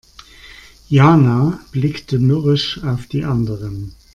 Jana 0.89 1.59
blickte 1.71 2.17
mürrisch 2.17 2.83
auf 2.83 3.05
die 3.05 3.23
anderen. 3.23 3.93